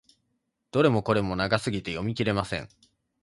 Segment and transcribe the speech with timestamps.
[0.71, 2.67] どれもこれも長すぎて読み切れません。